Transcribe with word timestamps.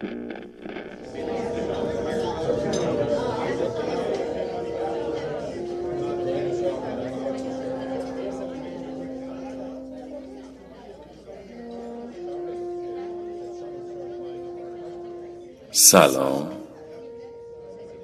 سلام. 0.00 0.12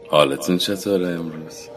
حالتون 0.09 0.59
چطوره 0.59 1.09
امروز؟ 1.09 1.69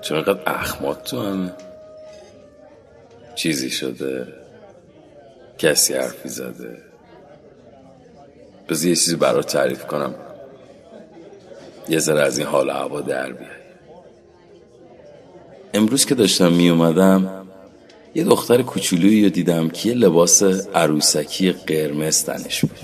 چقدر 0.00 0.40
اخمات 0.46 1.04
تو 1.04 1.20
همه 1.20 1.52
چیزی 3.34 3.70
شده. 3.70 4.26
کسی 5.58 5.94
حرفی 5.94 6.28
زده. 6.28 6.87
بذار 8.68 8.88
یه 8.88 8.96
چیزی 8.96 9.16
برات 9.16 9.52
تعریف 9.52 9.86
کنم. 9.86 10.14
یه 11.88 11.98
ذره 11.98 12.22
از 12.22 12.38
این 12.38 12.46
حال 12.46 12.70
هوا 12.70 13.00
در 13.00 13.32
بیای 13.32 13.50
امروز 15.74 16.06
که 16.06 16.14
داشتم 16.14 16.52
می 16.52 16.68
اومدم 16.68 17.46
یه 18.14 18.24
دختر 18.24 18.62
کوچولویی 18.62 19.24
رو 19.24 19.30
دیدم 19.30 19.68
که 19.68 19.88
یه 19.88 19.94
لباس 19.94 20.42
عروسکی 20.74 21.52
قرمز 21.52 22.24
تنش 22.24 22.60
بود. 22.60 22.78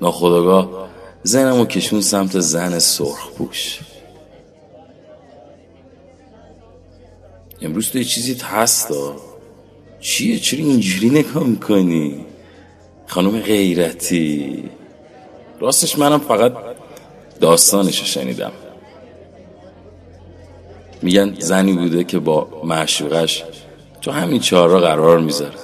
ناخداگاه 0.00 0.88
زنمو 1.22 1.64
کشون 1.64 2.00
سمت 2.00 2.40
زن 2.40 2.78
سرخ 2.78 3.30
پوش. 3.30 3.80
امروز 7.62 7.90
تو 7.90 7.98
یه 7.98 8.04
چیزی 8.04 8.36
هستا 8.42 9.16
چیه؟ 10.00 10.38
چرا 10.38 10.58
اینجوری 10.58 11.10
نگاه 11.10 11.44
می‌کنی؟ 11.44 12.26
خانم 13.06 13.40
غیرتی. 13.40 14.70
راستش 15.60 15.98
منم 15.98 16.18
فقط 16.18 16.52
داستانشو 17.40 18.04
شنیدم. 18.04 18.52
میگن 21.02 21.34
زنی 21.38 21.72
بوده 21.72 22.04
که 22.04 22.18
با 22.18 22.48
معشوقش 22.64 23.44
تو 24.00 24.10
همین 24.10 24.40
چهارراه 24.40 24.80
قرار 24.80 25.18
می‌ذاره. 25.18 25.58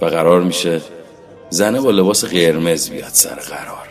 و 0.00 0.04
قرار 0.06 0.42
میشه 0.42 0.80
زنه 1.50 1.80
با 1.80 1.90
لباس 1.90 2.24
قرمز 2.24 2.90
بیاد 2.90 3.10
سر 3.12 3.34
قرار. 3.34 3.88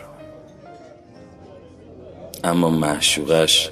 اما 2.44 2.70
معشوقش 2.70 3.70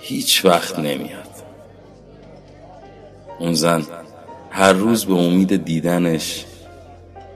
هیچ 0.00 0.44
وقت 0.44 0.78
نمیاد. 0.78 1.28
اون 3.38 3.54
زن 3.54 3.86
هر 4.50 4.72
روز 4.72 5.04
به 5.04 5.14
امید 5.14 5.64
دیدنش 5.64 6.44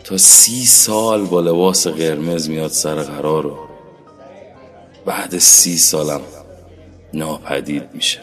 تا 0.04 0.18
سی 0.18 0.64
سال 0.64 1.24
با 1.24 1.40
لباس 1.40 1.86
قرمز 1.86 2.48
میاد 2.48 2.70
سر 2.70 3.02
قرار 3.02 3.46
و 3.46 3.56
بعد 5.06 5.38
سی 5.38 5.78
سالم 5.78 6.20
ناپدید 7.14 7.82
میشه. 7.94 8.20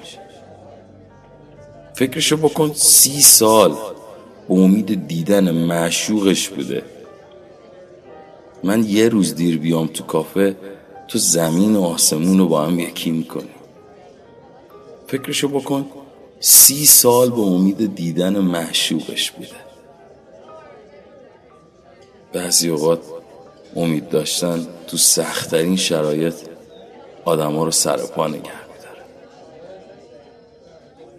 فکرشو 1.96 2.38
بکن 2.38 2.74
سی 2.74 3.22
سال 3.22 3.76
به 4.50 4.56
امید 4.56 5.08
دیدن 5.08 5.52
معشوقش 5.52 6.50
بوده. 6.50 6.84
من 8.64 8.84
یه 8.84 9.10
روز 9.10 9.36
دیر 9.36 9.58
بیام 9.58 9.88
تو 9.88 10.04
کافه 10.04 10.56
تو 11.08 11.18
زمین 11.20 11.76
و 11.76 11.84
آسمون 11.84 12.38
رو 12.38 12.48
با 12.48 12.66
هم 12.66 12.80
یکی 12.80 13.12
می‌کنی. 13.12 13.50
فکرشو 15.08 15.48
بکن 15.48 15.86
سی 16.40 16.86
سال 16.86 17.30
به 17.30 17.42
امید 17.42 17.96
دیدن 17.96 18.40
محشوقش 18.40 19.32
بوده. 19.32 19.69
بعضی 22.34 22.70
اوقات 22.70 23.00
امید 23.76 24.10
داشتن 24.10 24.68
تو 24.88 24.98
سختترین 24.98 25.76
شرایط 25.76 26.36
آدما 27.26 27.64
رو 27.64 27.72
سر 27.72 27.98
پا 27.98 28.28
نگه 28.28 28.38
میداره. 28.40 29.04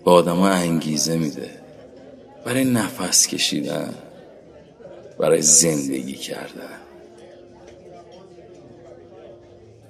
به 0.04 0.10
آدما 0.10 0.48
انگیزه 0.48 1.16
میده. 1.16 1.50
برای 2.44 2.64
نفس 2.64 3.26
کشیدن 3.26 3.94
برای 5.18 5.42
زندگی 5.42 6.14
کردن. 6.14 6.80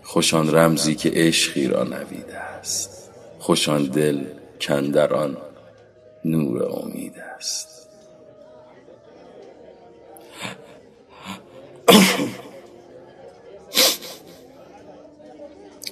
خوشان 0.03 0.55
رمزی 0.55 0.94
که 0.94 1.11
عشقی 1.15 1.67
را 1.67 1.84
نویده 1.84 2.37
است. 2.37 3.11
خوشان 3.39 3.84
دل 3.84 4.25
کندران 4.61 5.37
نور 6.25 6.62
امید 6.62 7.15
است. 7.37 7.80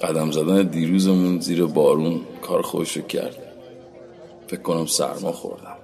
قدم 0.03 0.31
زدن 0.31 0.63
دیروزمون 0.63 1.39
زیر 1.39 1.65
بارون 1.65 2.21
کار 2.41 2.61
خوشو 2.61 3.01
کرد. 3.01 3.35
فکر 4.47 4.61
کنم 4.61 4.85
سرما 4.85 5.31
خوردم. 5.31 5.77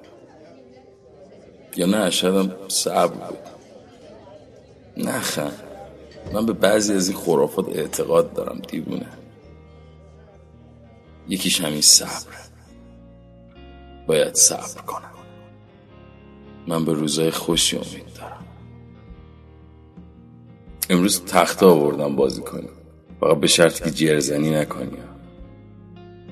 یا 1.76 1.86
نه 1.86 2.10
شدم 2.10 2.56
صبر 2.68 3.08
بود. 3.08 3.38
نخند 4.98 5.64
من 6.34 6.46
به 6.46 6.54
بعضی 6.54 6.94
از 6.94 7.10
این 7.10 7.18
خرافات 7.18 7.70
اعتقاد 7.70 8.34
دارم 8.34 8.62
دیوونه. 8.68 9.10
یکیش 11.28 11.62
همین 11.62 11.82
صبر. 11.82 12.36
باید 14.08 14.36
صبر 14.36 14.82
کنم. 14.82 15.12
من 16.68 16.86
به 16.86 16.94
روزای 16.94 17.32
خوشی 17.32 17.78
امید 17.78 18.14
دارم. 18.16 18.35
امروز 20.90 21.26
تخت 21.26 21.64
آوردم 21.64 22.16
بازی 22.16 22.42
کنیم 22.42 22.70
فقط 23.20 23.38
به 23.38 23.48
شرط 23.48 23.84
که 23.84 23.92
جرزنی 23.92 24.50
نکنی. 24.50 24.98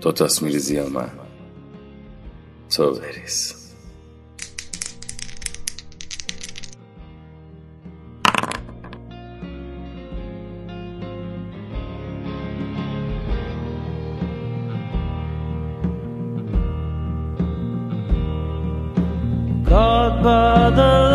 تو 0.02 0.12
تاس 0.12 0.42
میریزی 0.42 0.82
من. 0.82 1.10
تو 2.70 2.92
بریز 2.92 3.56
caught 19.66 20.24
by 20.24 20.70
the 20.76 21.13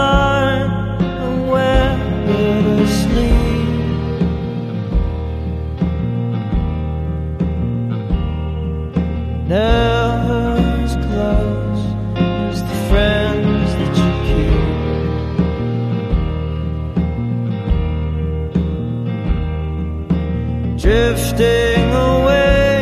Drifting 20.89 21.93
away 21.93 22.81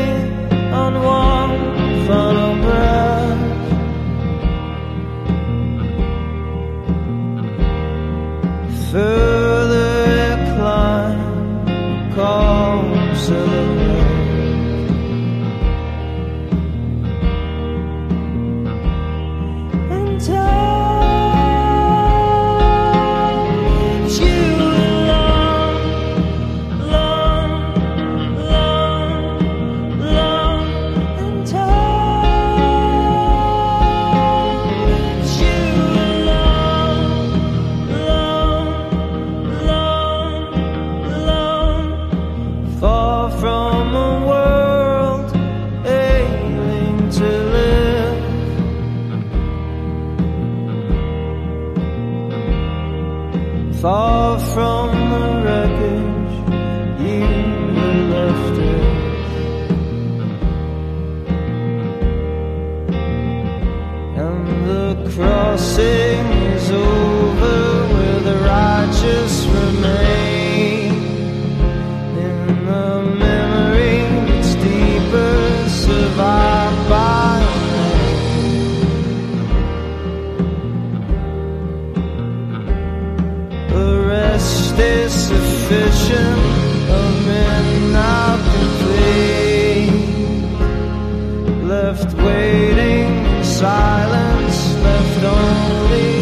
on 0.72 0.93
one 1.03 1.55
final 2.06 2.55
breath. 2.62 3.43
Further 8.93 9.36
Far 53.81 54.39
from 54.39 54.89
the 55.11 55.43
wreckage 55.45 56.33
you 56.99 57.21
were 57.77 58.01
left 58.15 58.59
in. 58.59 58.85
Rest 84.36 84.78
is 84.78 85.12
sufficient. 85.12 86.41
A 86.91 87.04
men 87.27 87.92
now 87.92 88.36
complete. 88.54 89.92
Left 91.65 92.10
waiting 92.28 93.09
in 93.34 93.44
silence, 93.44 94.59
left 94.84 95.24
only 95.24 96.16